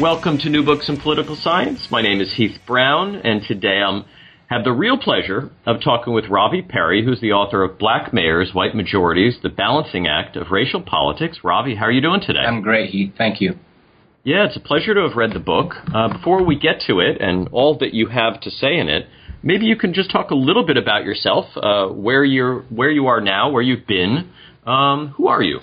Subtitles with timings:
[0.00, 1.88] Welcome to New Books in Political Science.
[1.90, 4.04] My name is Heath Brown, and today I'm
[4.46, 8.54] have the real pleasure of talking with Ravi Perry, who's the author of Black Mayors,
[8.54, 11.38] White Majorities, The Balancing Act of Racial Politics.
[11.42, 12.38] Ravi, how are you doing today?
[12.46, 13.14] I'm great, Heath.
[13.18, 13.58] Thank you.
[14.22, 15.74] Yeah, it's a pleasure to have read the book.
[15.92, 19.08] Uh, before we get to it and all that you have to say in it,
[19.42, 23.08] maybe you can just talk a little bit about yourself, uh, where you're, where you
[23.08, 24.30] are now, where you've been.
[24.64, 25.58] Um, who are you?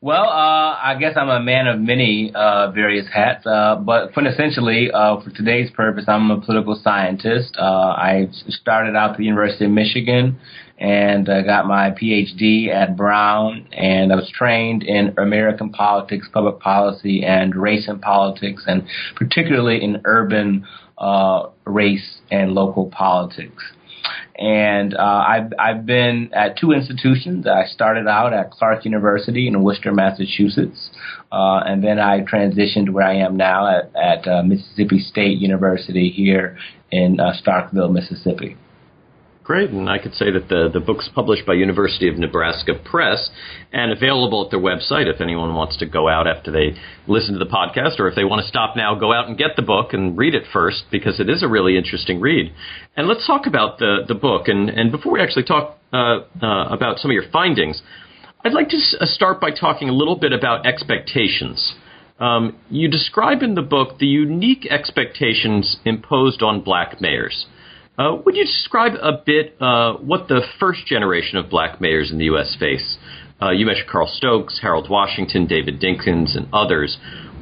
[0.00, 4.94] Well, uh, I guess I'm a man of many uh, various hats, uh, but quintessentially,
[4.94, 7.56] uh, for today's purpose, I'm a political scientist.
[7.58, 10.38] Uh, I started out at the University of Michigan
[10.78, 16.60] and uh, got my PhD at Brown, and I was trained in American politics, public
[16.60, 18.84] policy, and race and politics, and
[19.16, 20.64] particularly in urban
[20.96, 23.62] uh race and local politics
[24.36, 27.46] and uh, I've I've been at two institutions.
[27.46, 30.90] I started out at Clark University in Worcester, Massachusetts,
[31.32, 36.10] uh, and then I transitioned where I am now at, at uh, Mississippi State University
[36.10, 36.58] here
[36.90, 38.56] in uh, Starkville, Mississippi.
[39.48, 43.30] Great, and I could say that the, the book's published by University of Nebraska Press
[43.72, 47.38] and available at their website if anyone wants to go out after they listen to
[47.38, 49.94] the podcast, or if they want to stop now, go out and get the book
[49.94, 52.52] and read it first because it is a really interesting read.
[52.94, 54.48] And let's talk about the, the book.
[54.48, 57.80] And, and before we actually talk uh, uh, about some of your findings,
[58.44, 61.74] I'd like to uh, start by talking a little bit about expectations.
[62.20, 67.46] Um, you describe in the book the unique expectations imposed on black mayors.
[67.98, 72.18] Uh, would you describe a bit uh, what the first generation of black mayors in
[72.18, 72.56] the U.S.
[72.58, 72.96] face?
[73.42, 76.96] Uh, you mentioned Carl Stokes, Harold Washington, David Dinkins, and others.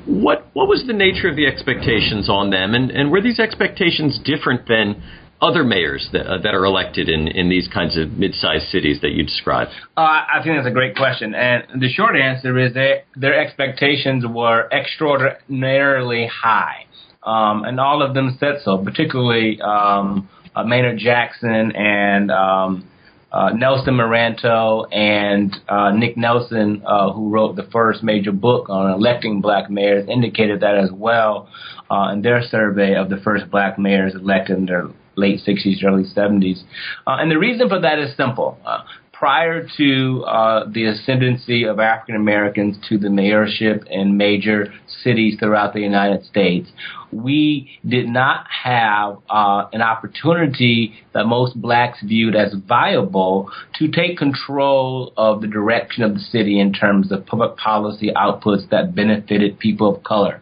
[0.06, 4.18] What what was the nature of the expectations on them, and, and were these expectations
[4.24, 5.02] different than
[5.42, 9.10] other mayors that, uh, that are elected in, in these kinds of mid-sized cities that
[9.10, 9.70] you described?
[9.94, 14.24] Uh, I think that's a great question, and the short answer is that their expectations
[14.26, 16.86] were extraordinarily high,
[17.22, 18.78] um, and all of them said so.
[18.78, 22.88] Particularly um, uh, Maynard Jackson and um,
[23.30, 28.90] uh, Nelson Meranto and uh, Nick Nelson, uh, who wrote the first major book on
[28.90, 31.48] electing black mayors, indicated that as well
[31.90, 36.04] uh, in their survey of the first black mayors elected in their late 60s, early
[36.04, 36.62] 70s.
[37.06, 38.58] Uh, and the reason for that is simple.
[38.64, 38.82] Uh,
[39.26, 44.72] prior to uh, the ascendancy of African Americans to the mayorship in major
[45.02, 46.68] cities throughout the United States,
[47.10, 54.16] we did not have uh, an opportunity that most blacks viewed as viable to take
[54.16, 59.58] control of the direction of the city in terms of public policy outputs that benefited
[59.58, 60.40] people of color.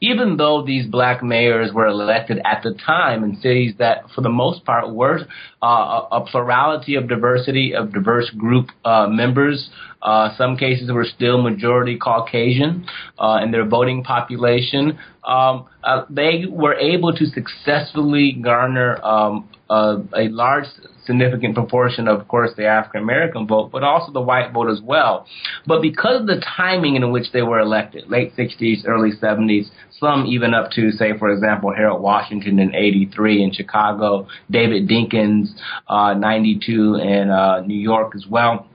[0.00, 4.28] Even though these black mayors were elected at the time in cities that, for the
[4.28, 5.20] most part, were
[5.62, 9.70] uh, a plurality of diversity of diverse group uh, members,
[10.02, 12.86] uh, some cases were still majority Caucasian
[13.18, 14.98] uh, in their voting population.
[15.24, 20.66] Um, uh, they were able to successfully garner um, a large,
[21.04, 25.26] significant proportion, of course, the African American vote, but also the white vote as well.
[25.66, 30.26] But because of the timing in which they were elected, late 60s, early 70s, some
[30.26, 35.48] even up to, say, for example, Harold Washington in 83 in Chicago, David Dinkins,
[35.88, 38.68] uh, 92 in uh, New York as well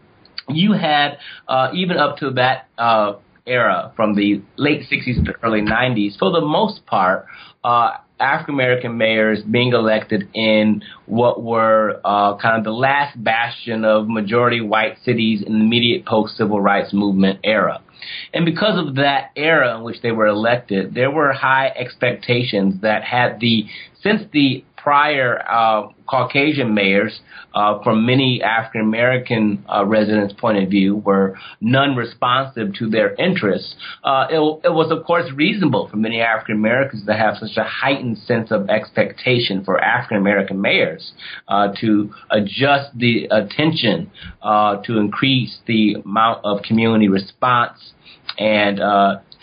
[0.50, 1.18] you had
[1.48, 3.14] uh, even up to that uh,
[3.46, 7.26] era, from the late 60s to early 90s, for the most part,
[7.64, 13.86] uh, African American mayors being elected in what were uh, kind of the last bastion
[13.86, 17.82] of majority white cities in the immediate post civil rights movement era.
[18.34, 23.04] And because of that era in which they were elected, there were high expectations that
[23.04, 23.66] had the
[24.02, 27.20] since the prior uh, Caucasian mayors,
[27.54, 33.76] uh, from many African American uh, residents' point of view, were non-responsive to their interests.
[34.02, 37.66] Uh, it, it, was, of course, reasonable for many African Americans to have such a
[37.66, 41.12] heightened sense of expectation for African American mayors
[41.50, 44.10] uh, to adjust the attention
[44.42, 47.92] uh, to increase the amount of community response
[48.38, 48.80] and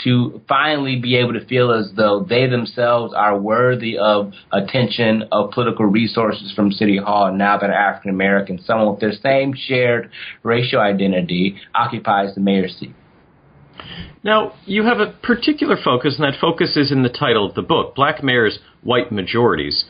[0.02, 5.50] to finally be able to feel as though they themselves are worthy of attention of
[5.52, 10.10] political resources from City Hall now that African Americans, someone with their same shared
[10.42, 12.94] racial identity, occupies the mayor's seat.
[14.22, 17.62] Now, you have a particular focus, and that focus is in the title of the
[17.62, 19.84] book Black Mayors, White Majorities.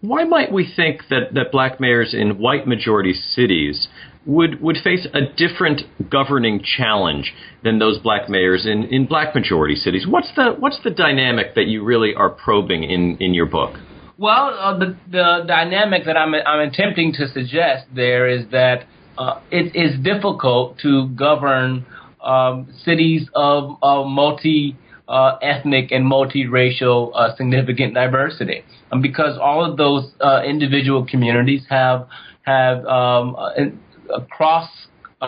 [0.00, 3.88] Why might we think that, that black mayors in white majority cities
[4.26, 7.32] would, would face a different governing challenge
[7.62, 10.06] than those black mayors in, in black majority cities?
[10.08, 13.76] What's the, what's the dynamic that you really are probing in, in your book?
[14.16, 18.86] Well, uh, the, the dynamic that I'm, I'm attempting to suggest there is that
[19.18, 21.84] uh, it is difficult to govern
[22.22, 28.64] um, cities of, of multi uh, ethnic and multiracial uh, significant diversity,
[29.02, 32.08] because all of those uh, individual communities have
[32.42, 33.36] have um,
[34.30, 34.68] cross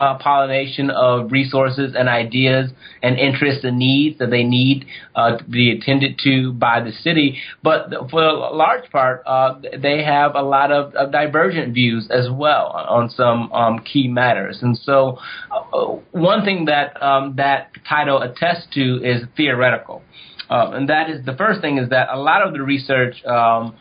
[0.01, 2.71] uh, pollination of resources and ideas
[3.03, 4.85] and interests and needs that they need
[5.15, 7.39] uh, to be attended to by the city.
[7.63, 12.29] But for a large part, uh, they have a lot of, of, divergent views as
[12.31, 14.59] well on some um, key matters.
[14.61, 15.19] And so,
[15.51, 20.03] uh, one thing that um, that title attests to is theoretical.
[20.51, 23.75] Uh, and that is the first thing is that a lot of the research um,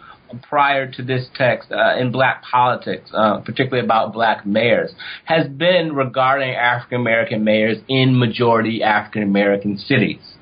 [0.50, 4.92] prior to this text uh, in black politics, uh, particularly about black mayors,
[5.25, 10.36] has been regarding African American mayors in majority African American cities.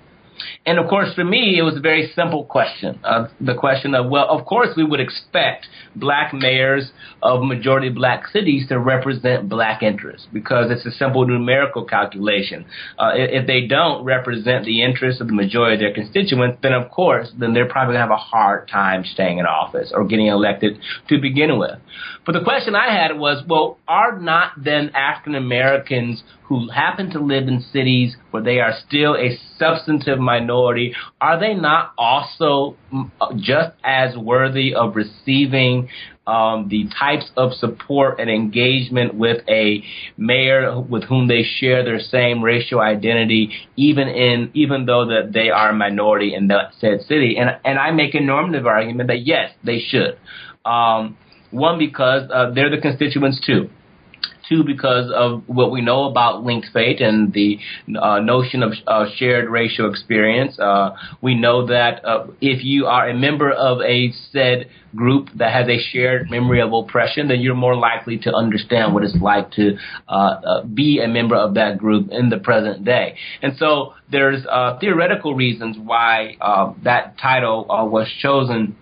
[0.65, 2.99] And of course, for me, it was a very simple question.
[3.03, 8.27] Uh, the question of, well, of course, we would expect black mayors of majority black
[8.27, 12.65] cities to represent black interests because it's a simple numerical calculation.
[12.97, 16.89] Uh, if they don't represent the interests of the majority of their constituents, then of
[16.89, 20.27] course, then they're probably going to have a hard time staying in office or getting
[20.27, 20.77] elected
[21.09, 21.77] to begin with.
[22.25, 26.23] But the question I had was, well, are not then African Americans
[26.53, 30.52] who happen to live in cities where they are still a substantive minority,
[31.21, 35.89] are they not also mm, just as worthy of receiving
[36.25, 39.83] um, the types of support and engagement with a
[40.17, 45.49] mayor with whom they share their same racial identity, even in even though that they
[45.49, 47.35] are a minority in that said city.
[47.37, 50.17] And and I make a normative argument that yes, they should.
[50.65, 51.17] Um,
[51.51, 53.69] one because uh, they're the constituents too
[54.47, 57.59] two because of what we know about linked fate and the
[58.01, 60.57] uh, notion of uh, shared racial experience.
[60.59, 60.91] Uh,
[61.21, 65.67] we know that uh, if you are a member of a said group that has
[65.67, 69.75] a shared memory of oppression, then you're more likely to understand what it's like to
[70.07, 73.15] uh, uh, be a member of that group in the present day.
[73.41, 74.45] And so there's
[74.79, 76.35] theoretical reasons why
[76.83, 78.75] that title was chosen.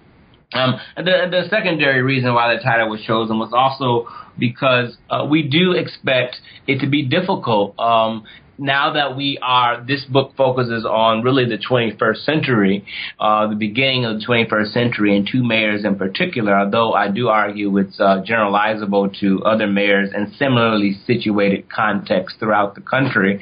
[0.54, 5.44] Um, the, the secondary reason why the title was chosen was also because uh, we
[5.44, 6.38] do expect
[6.68, 7.78] it to be difficult.
[7.80, 8.26] Um,
[8.62, 12.86] now that we are, this book focuses on really the 21st century,
[13.20, 17.28] uh, the beginning of the 21st century, and two mayors in particular, although I do
[17.28, 23.42] argue it's uh, generalizable to other mayors and similarly situated contexts throughout the country.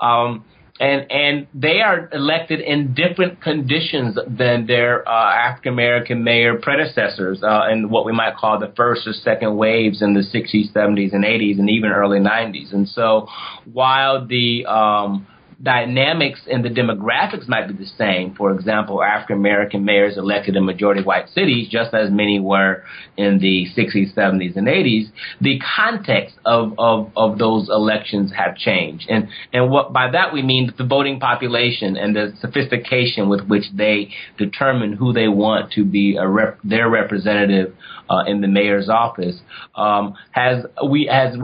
[0.00, 0.44] Um,
[0.82, 7.40] and and they are elected in different conditions than their uh, African American mayor predecessors
[7.42, 11.14] uh, in what we might call the first or second waves in the 60s, 70s,
[11.14, 12.72] and 80s, and even early 90s.
[12.72, 13.28] And so,
[13.72, 15.28] while the um,
[15.62, 18.34] dynamics and the demographics might be the same.
[18.34, 22.82] For example, African American mayors elected in majority white cities, just as many were
[23.16, 25.10] in the 60s, 70s, and 80s.
[25.40, 29.06] The context of, of, of those elections have changed.
[29.08, 33.64] And, and what by that we mean the voting population and the sophistication with which
[33.74, 37.74] they determine who they want to be rep, their representative
[38.10, 39.36] uh, in the mayor's office
[39.76, 41.36] um, has we has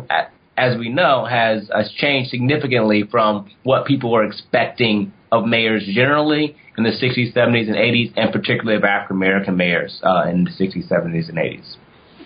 [0.58, 6.56] as we know, has, has changed significantly from what people were expecting of mayors generally
[6.76, 10.50] in the 60s, 70s, and 80s, and particularly of African American mayors uh, in the
[10.50, 11.76] 60s, 70s, and 80s.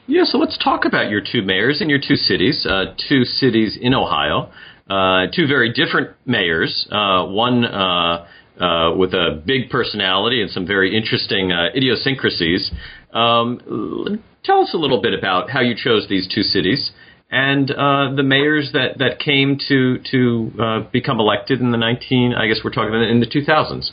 [0.07, 3.79] Yeah, so let's talk about your two mayors in your two cities, uh, two cities
[3.81, 4.51] in Ohio,
[4.91, 6.87] uh, two very different mayors.
[6.91, 8.27] Uh, one uh,
[8.61, 12.71] uh, with a big personality and some very interesting idiosyncrasies.
[13.13, 16.91] Um, tell us a little bit about how you chose these two cities
[17.33, 22.35] and uh, the mayors that, that came to to uh, become elected in the 19
[22.35, 23.91] I guess we're talking about in the 2000s.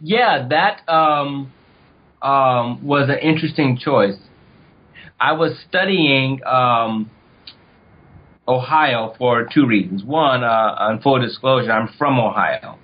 [0.00, 1.52] Yeah, that um,
[2.22, 4.16] um, was an interesting choice.
[5.18, 7.10] I was studying um,
[8.46, 10.04] Ohio for two reasons.
[10.04, 12.78] One, uh, on full disclosure, I'm from Ohio,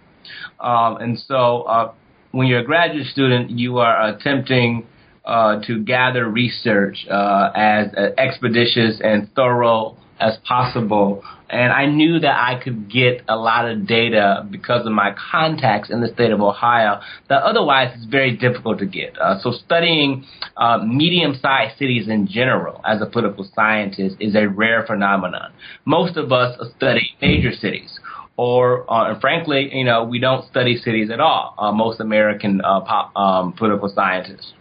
[0.58, 1.92] um, and so uh,
[2.32, 4.86] when you're a graduate student, you are attempting
[5.25, 7.88] uh, to gather research uh, as
[8.19, 11.23] expeditious and thorough as possible.
[11.50, 15.90] And I knew that I could get a lot of data because of my contacts
[15.90, 19.16] in the state of Ohio that otherwise is very difficult to get.
[19.19, 20.25] Uh, so studying
[20.57, 25.52] uh, medium-sized cities in general as a political scientist is a rare phenomenon.
[25.85, 27.99] Most of us study major cities
[28.36, 31.54] or uh, frankly, you know, we don't study cities at all.
[31.58, 34.52] Uh, most American uh, pop, um, political scientists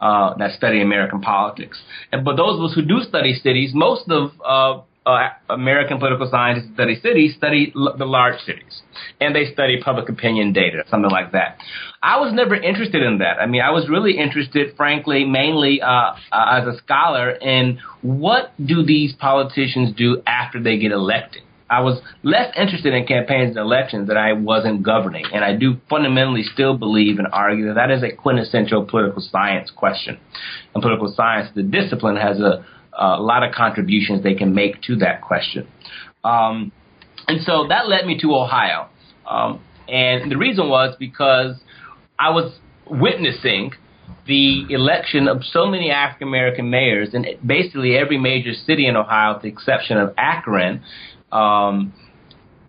[0.00, 1.80] uh, that study American politics,
[2.12, 6.28] and but those of us who do study cities, most of uh, uh, American political
[6.30, 8.82] scientists that study cities study l- the large cities,
[9.20, 11.58] and they study public opinion data, something like that.
[12.02, 13.40] I was never interested in that.
[13.40, 19.14] I mean, I was really interested, frankly, mainly as a scholar in what do these
[19.14, 21.42] politicians do after they get elected.
[21.70, 25.54] I was less interested in campaigns and elections than I was in governing, and I
[25.54, 30.18] do fundamentally still believe and argue that that is a quintessential political science question.
[30.74, 32.64] And political science, the discipline, has a,
[32.98, 35.68] a lot of contributions they can make to that question.
[36.24, 36.72] Um,
[37.26, 38.88] and so that led me to Ohio.
[39.28, 41.56] Um, and the reason was because
[42.18, 42.58] I was
[42.90, 43.72] witnessing
[44.26, 49.34] the election of so many African American mayors in basically every major city in Ohio,
[49.34, 50.82] with the exception of Akron,
[51.32, 51.92] um,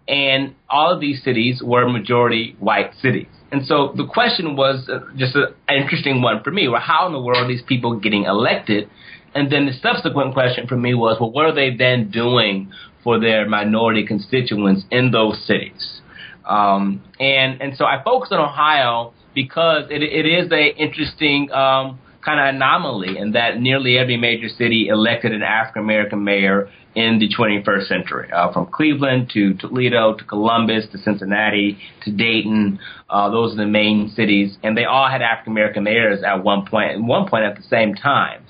[0.07, 3.27] and all of these cities were majority white cities.
[3.51, 6.67] And so the question was uh, just an interesting one for me.
[6.67, 8.89] Well, how in the world are these people getting elected?
[9.33, 12.71] And then the subsequent question for me was, well, what are they then doing
[13.03, 16.01] for their minority constituents in those cities?
[16.45, 21.99] Um, and and so I focused on Ohio because it, it is a interesting um,
[22.29, 27.19] kind of anomaly in that nearly every major city elected an African American mayor in
[27.19, 32.79] the 21st century, uh, from Cleveland to Toledo to Columbus to Cincinnati to Dayton.
[33.09, 36.65] Uh, those are the main cities, and they all had African American mayors at one
[36.65, 38.43] point, at one point at the same time.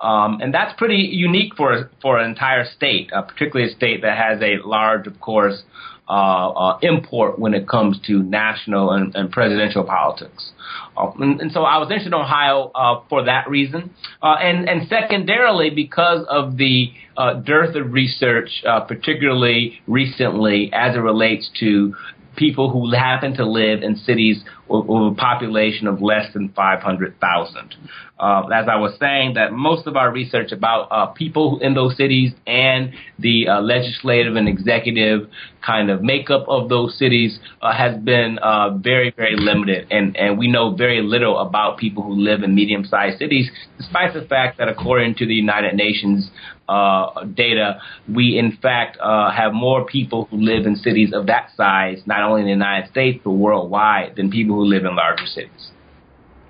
[0.00, 4.16] Um, and that's pretty unique for for an entire state, uh, particularly a state that
[4.16, 5.62] has a large, of course,
[6.08, 10.52] uh, uh, import when it comes to national and, and presidential politics.
[10.96, 13.90] Uh, and, and, so I was interested in Ohio uh, for that reason,
[14.22, 18.50] uh, and and secondarily because of the uh, dearth of research,
[18.88, 21.94] particularly recently as it relates to
[22.36, 27.74] people who happen to live in cities with, a population of less than 500,000.
[28.18, 31.96] Uh, as I was saying, that most of our research about uh, people in those
[31.96, 35.28] cities and the uh, legislative and executive
[35.64, 40.38] kind of makeup of those cities uh, has been uh, very, very limited, and, and
[40.38, 44.68] we know very little about people who live in medium-sized cities, despite the fact that
[44.68, 46.30] according to the United Nations
[46.68, 47.80] uh, data,
[48.12, 52.22] we in fact uh, have more people who live in cities of that size, not
[52.22, 55.70] only in the United States but worldwide, than people who live in larger cities.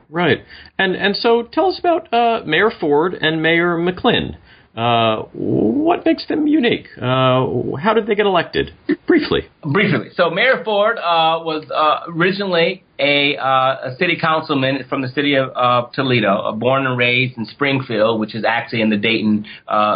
[0.08, 0.38] Right,
[0.78, 4.36] and and so tell us about uh, Mayor Ford and Mayor McLin.
[4.76, 6.86] Uh, what makes them unique?
[6.98, 7.46] Uh,
[7.82, 8.72] how did they get elected?
[9.06, 9.48] Briefly.
[9.62, 10.08] Briefly.
[10.14, 15.34] So Mayor Ford uh, was uh, originally a, uh, a, city councilman from the city
[15.34, 19.46] of uh, Toledo, born and raised in Springfield, which is actually in the Dayton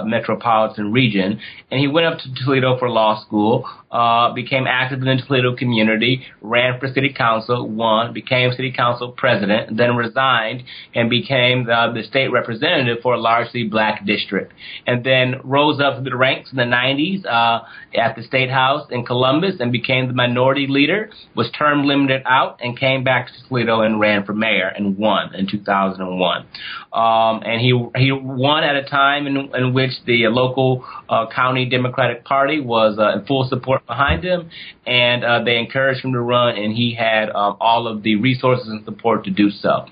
[0.04, 1.40] metropolitan region.
[1.70, 3.68] And he went up to Toledo for law school,
[4.34, 9.76] became active in the Toledo community, ran for city council, won, became city council president,
[9.76, 10.64] then resigned
[10.94, 14.52] and became the, the state representative for a largely black district
[14.86, 17.60] and then rose up the ranks in the 90s uh,
[17.94, 22.58] at the State House in Columbus and became the minority leader, was term limited out,
[22.60, 26.46] and came back to Toledo and ran for mayor and won in 2001.
[26.92, 31.68] Um, and he he won at a time in, in which the local uh, county
[31.68, 34.50] Democratic Party was uh, in full support behind him,
[34.86, 38.68] and uh, they encouraged him to run, and he had um, all of the resources
[38.68, 39.86] and support to do so.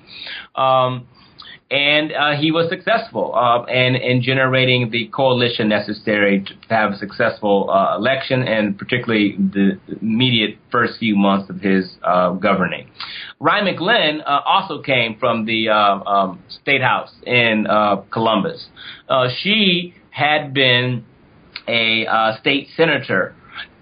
[0.61, 1.07] Um,
[1.71, 6.97] and uh, he was successful uh, in, in generating the coalition necessary to have a
[6.97, 12.89] successful uh, election, and particularly the immediate first few months of his uh, governing.
[13.39, 17.67] Rhine McLin uh, also came from the uh, um, State House in
[18.11, 18.67] Columbus.
[19.41, 21.05] she had been
[21.67, 23.35] a state senator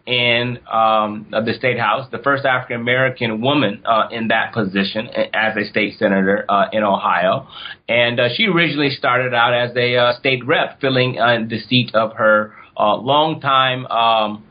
[0.07, 5.57] in um, the state house, the first African American woman uh, in that position as
[5.57, 7.47] a state senator uh, in Ohio.
[7.89, 11.93] And uh, she originally started out as a uh, state rep, filling uh, the seat
[11.93, 14.45] of her uh, longtime um,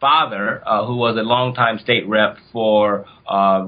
[0.00, 3.06] father, who was a longtime state rep for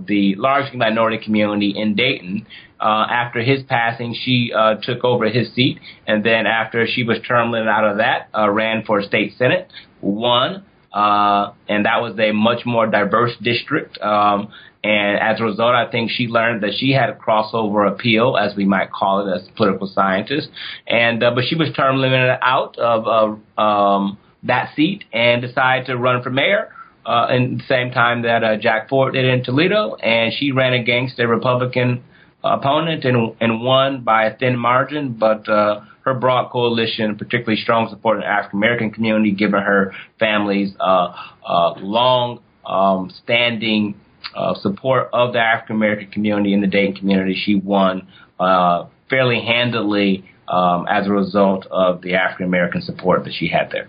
[0.08, 2.44] the large minority community in Dayton.
[2.80, 4.52] after his passing, she
[4.82, 5.78] took over his seat,
[6.08, 10.64] and then after she was term limited out of that, ran for state senate, won,
[10.92, 13.98] uh, and that was a much more diverse district.
[14.00, 14.52] Um,
[14.82, 18.54] and as a result, I think she learned that she had a crossover appeal, as
[18.56, 20.48] we might call it, as political scientist.
[20.86, 25.86] And uh, but she was term limited out of uh, um, that seat and decided
[25.86, 26.72] to run for mayor.
[27.04, 30.74] Uh, in the same time that uh, Jack Ford did in Toledo, and she ran
[30.74, 32.04] against a Republican
[32.42, 37.88] opponent and, and won by a thin margin, but uh, her broad coalition, particularly strong
[37.90, 41.12] support in the African American community, given her family's uh,
[41.46, 43.94] uh, long um, standing
[44.34, 49.40] uh, support of the African American community in the Dayton community, she won uh, fairly
[49.40, 53.88] handily um, as a result of the African American support that she had there.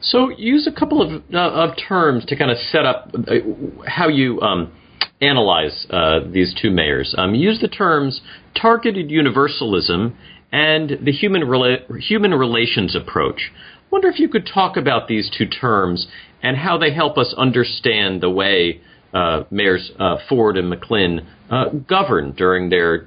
[0.00, 3.14] So, use a couple of, uh, of terms to kind of set up
[3.86, 4.72] how you um,
[5.20, 7.14] analyze uh, these two mayors.
[7.16, 8.20] Um, use the terms
[8.60, 10.16] targeted universalism
[10.50, 13.50] and the human rela- human relations approach.
[13.90, 16.06] Wonder if you could talk about these two terms
[16.42, 18.80] and how they help us understand the way
[19.14, 23.06] uh, mayors uh, Ford and McLin uh, governed during their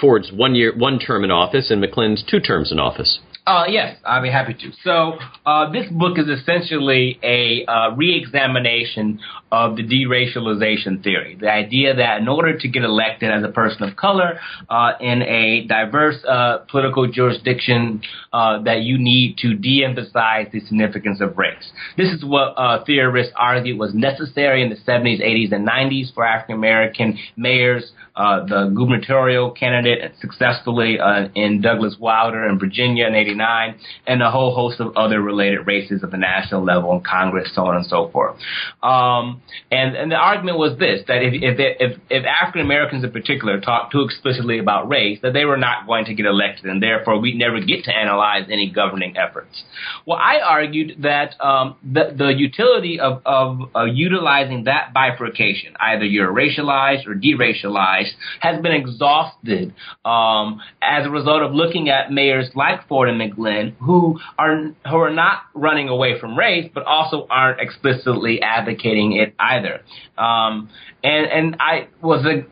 [0.00, 3.20] Ford's one year one term in office and McLin's two terms in office.
[3.44, 4.70] Uh, yes, I'll be happy to.
[4.84, 9.18] So, uh, this book is essentially a uh, re-examination
[9.50, 11.36] of the deracialization theory.
[11.40, 14.38] The idea that in order to get elected as a person of color
[14.70, 21.20] uh, in a diverse uh, political jurisdiction, uh, that you need to de-emphasize the significance
[21.20, 21.72] of race.
[21.96, 22.54] This is what
[22.86, 27.90] theorists argued was necessary in the 70s, 80s, and 90s for African American mayors.
[28.16, 30.98] The gubernatorial candidate successfully
[31.34, 36.02] in Douglas Wilder in Virginia in 1989, and a whole host of other related races
[36.02, 38.36] at the national level in Congress, so on and so forth.
[38.82, 43.12] Um, and, and the argument was this, that if, if, if, if African Americans in
[43.12, 46.82] particular talk too explicitly about race, that they were not going to get elected, and
[46.82, 49.62] therefore we'd never get to analyze any governing efforts.
[50.06, 56.04] Well, I argued that um, the, the utility of, of, of utilizing that bifurcation, either
[56.04, 58.01] you're racialized or deracialized,
[58.40, 63.74] has been exhausted um, as a result of looking at mayors like Ford and McLin,
[63.78, 69.34] who are who are not running away from race, but also aren't explicitly advocating it
[69.38, 69.82] either.
[70.18, 70.70] Um,
[71.02, 72.46] and and I was a,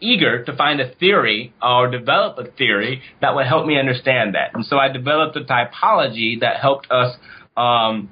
[0.00, 4.54] eager to find a theory or develop a theory that would help me understand that.
[4.54, 7.16] And so I developed a typology that helped us.
[7.56, 8.10] Um,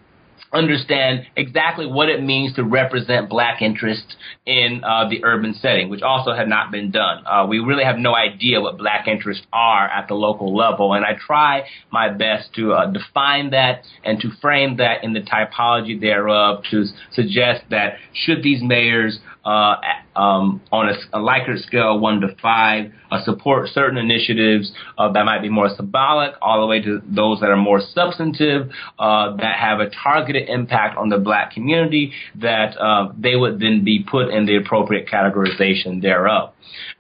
[0.52, 4.14] understand exactly what it means to represent black interests
[4.46, 7.24] in uh, the urban setting, which also had not been done.
[7.26, 11.04] Uh, we really have no idea what black interests are at the local level, and
[11.04, 16.00] I try my best to uh, define that and to frame that in the typology
[16.00, 19.76] thereof to suggest that should these mayors uh,
[20.14, 25.24] um, on a, a, Likert scale, one to five, uh, support certain initiatives uh, that
[25.24, 29.56] might be more symbolic, all the way to those that are more substantive, uh, that
[29.58, 34.28] have a targeted impact on the black community, that uh, they would then be put
[34.28, 36.52] in the appropriate categorization thereof.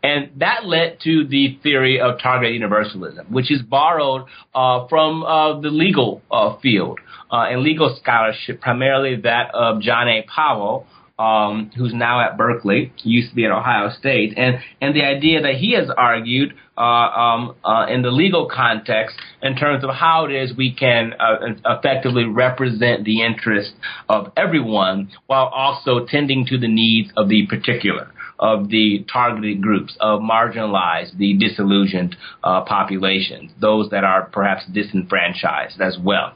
[0.02, 4.22] And that led to the theory of targeted universalism, which is borrowed
[4.54, 5.20] uh, from
[5.62, 6.22] the legal
[6.62, 6.98] field
[7.30, 10.26] and legal scholarship, primarily that of John A.
[10.34, 10.86] Powell
[11.22, 15.40] um, who's now at Berkeley, used to be at Ohio State, and and the idea
[15.40, 20.24] that he has argued uh, um, uh, in the legal context in terms of how
[20.24, 23.74] it is we can uh, effectively represent the interests
[24.08, 28.10] of everyone while also tending to the needs of the particular
[28.42, 35.80] of the targeted groups, of marginalized, the disillusioned uh, populations, those that are perhaps disenfranchised
[35.80, 36.34] as well.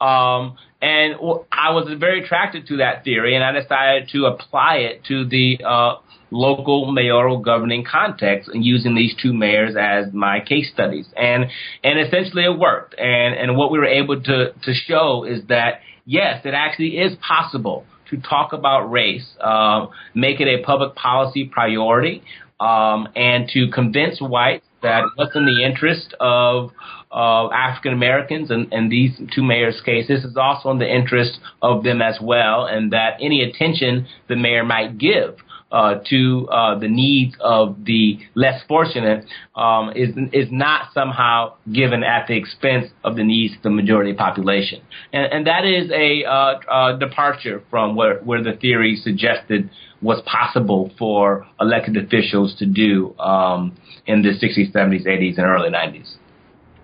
[0.00, 1.14] Um, and
[1.50, 5.58] I was very attracted to that theory, and I decided to apply it to the
[5.66, 5.96] uh,
[6.30, 11.06] local mayoral governing context and using these two mayors as my case studies.
[11.16, 11.46] And
[11.82, 12.94] and essentially it worked.
[12.96, 17.16] And and what we were able to to show is that yes, it actually is
[17.16, 22.22] possible to talk about race, uh, make it a public policy priority,
[22.60, 26.70] um, and to convince whites that what's in the interest of
[27.10, 30.24] uh, African Americans and, and these two mayors' cases.
[30.24, 34.64] Is also in the interest of them as well, and that any attention the mayor
[34.64, 35.36] might give
[35.70, 42.02] uh, to uh, the needs of the less fortunate um, is is not somehow given
[42.02, 44.80] at the expense of the needs of the majority population,
[45.12, 49.68] and, and that is a uh, departure from where where the theory suggested
[50.00, 53.76] was possible for elected officials to do um,
[54.06, 56.14] in the 60s, 70s, 80s, and early 90s.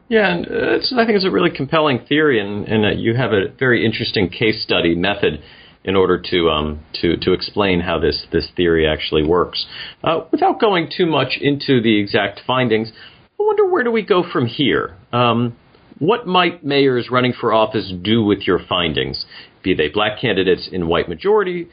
[0.09, 3.33] Yeah, and uh, I think it's a really compelling theory, and, and uh, you have
[3.33, 5.42] a very interesting case study method
[5.85, 9.66] in order to um, to to explain how this this theory actually works.
[10.03, 12.92] Uh, without going too much into the exact findings,
[13.38, 14.97] I wonder where do we go from here.
[15.12, 15.57] Um,
[15.99, 19.27] what might mayors running for office do with your findings,
[19.62, 21.68] be they black candidates in white majority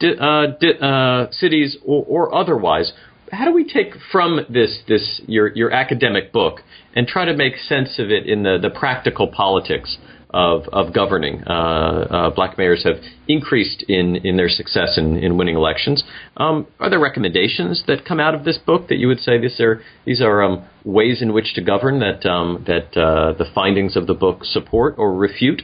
[0.00, 2.92] di- uh, di- uh, cities or, or otherwise?
[3.32, 6.60] How do we take from this this your your academic book
[6.94, 9.98] and try to make sense of it in the, the practical politics
[10.30, 11.42] of, of governing.
[11.46, 12.96] Uh, uh, black mayors have
[13.28, 16.02] increased in, in their success in, in winning elections.
[16.36, 19.60] Um, are there recommendations that come out of this book that you would say these
[19.60, 23.96] are these are um, ways in which to govern that um, that uh, the findings
[23.96, 25.62] of the book support or refute?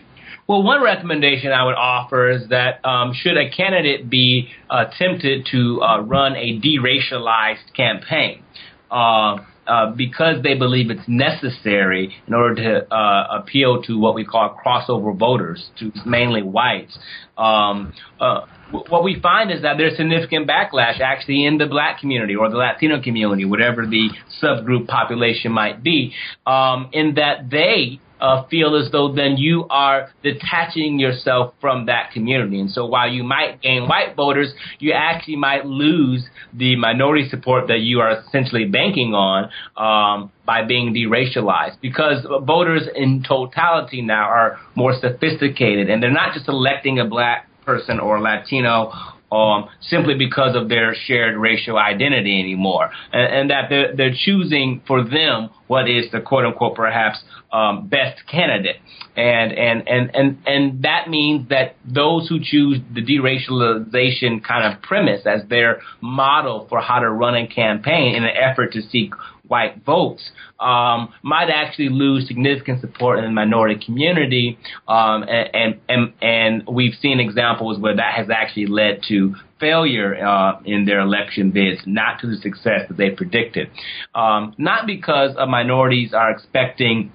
[0.49, 5.47] Well, one recommendation I would offer is that um, should a candidate be uh, tempted
[5.53, 8.43] to uh, run a deracialized campaign,
[8.91, 14.25] uh, uh, because they believe it's necessary in order to uh, appeal to what we
[14.25, 16.99] call crossover voters, to mainly whites.
[17.39, 18.47] Um, uh,
[18.89, 22.57] what we find is that there's significant backlash actually in the black community or the
[22.57, 24.09] Latino community, whatever the
[24.43, 26.13] subgroup population might be,
[26.47, 32.13] um, in that they uh, feel as though then you are detaching yourself from that
[32.13, 32.61] community.
[32.61, 37.67] And so while you might gain white voters, you actually might lose the minority support
[37.67, 44.29] that you are essentially banking on um, by being deracialized because voters in totality now
[44.29, 48.93] are more sophisticated and they're not just electing a black person or Latino
[49.33, 54.83] um, simply because of their shared racial identity anymore, and, and that they're, they're, choosing
[54.87, 57.19] for them what is the quote unquote perhaps
[57.51, 58.77] um, best candidate,
[59.17, 64.83] and and and and and that means that those who choose the deracialization kind of
[64.83, 69.15] premise as their model for how to run a campaign in an effort to seek
[69.53, 76.13] white votes um, might actually lose significant support in the minority community, um, and, and
[76.23, 81.51] and we've seen examples where that has actually led to failure uh, in their election
[81.51, 83.69] bids, not to the success that they predicted.
[84.15, 87.13] Um, not because minorities are expecting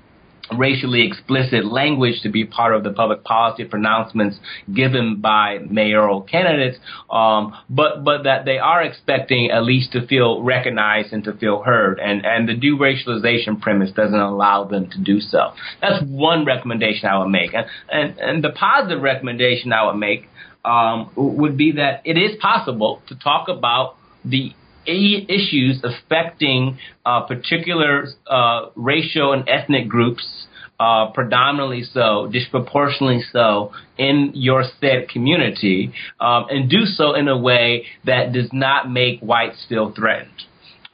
[0.56, 4.38] racially explicit language to be part of the public policy pronouncements
[4.74, 6.78] given by mayoral candidates,
[7.10, 11.64] um, but but that they are expecting at least to feel recognized and to feel
[11.64, 15.52] heard, and and the deracialization premise doesn't allow them to do so.
[15.82, 20.28] That's one recommendation I would make, and and, and the positive recommendation I would make
[20.64, 24.54] um, would be that it is possible to talk about the
[24.88, 30.48] issues affecting uh, particular uh, racial and ethnic groups,
[30.80, 37.38] uh, predominantly so, disproportionately so, in your said community, um, and do so in a
[37.38, 40.32] way that does not make whites feel threatened.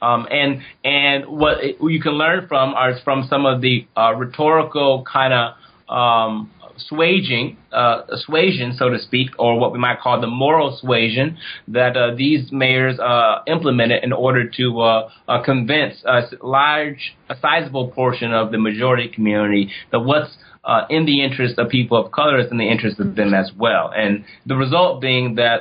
[0.02, 5.04] Um, and and what you can learn from are from some of the uh, rhetorical
[5.10, 5.54] kind of
[5.88, 11.36] um, swaging, uh, suasion, so to speak, or what we might call the moral suasion
[11.68, 17.36] that uh, these mayors uh, implemented in order to uh, uh, convince a large, a
[17.40, 22.10] sizable portion of the majority community that what's uh, in the interest of people of
[22.10, 23.92] color is in the interest of them as well.
[23.94, 25.60] And the result being that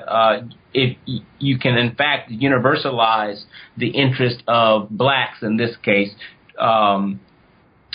[0.74, 0.98] if
[1.40, 3.44] you can in fact universalize
[3.78, 6.12] the interest of blacks in this case,
[6.58, 7.20] um,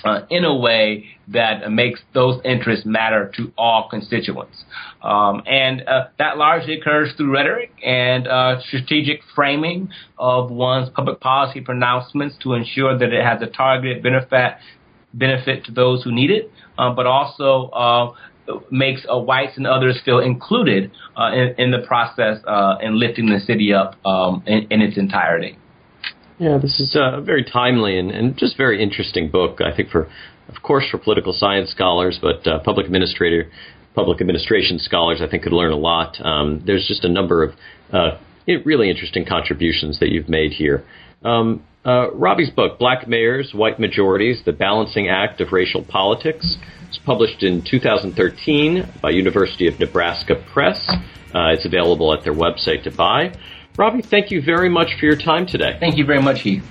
[0.04, 4.64] uh, in a way that makes those interests matter to all constituents.
[5.02, 11.20] Um, and uh, that largely occurs through rhetoric and uh, strategic framing of one's public
[11.20, 14.54] policy pronouncements to ensure that it has a targeted benefit
[15.14, 18.12] benefit to those who need it, uh, but also uh,
[18.70, 20.90] makes uh, whites and others feel included
[21.32, 22.38] in, in, the process
[22.82, 25.58] in lifting the city up um, in, in its entirety.
[26.38, 29.60] Yeah, this is a very timely and, and just very interesting book.
[29.60, 30.08] I think for,
[30.48, 33.50] of course, for political science scholars, but uh, public administrator,
[33.94, 36.16] public administration scholars, I think could learn a lot.
[36.24, 37.54] Um, there's just a number of
[37.92, 38.18] uh,
[38.64, 40.84] really interesting contributions that you've made here.
[41.24, 47.00] Um, uh, Ravi's book, Black Mayors, White Majorities: The Balancing Act of Racial Politics, was
[47.04, 50.88] published in 2013 by University of Nebraska Press.
[51.34, 53.32] Uh, it's available at their website to buy.
[53.78, 55.76] Ravi, thank you very much for your time today.
[55.78, 56.64] Thank you very much, Heath.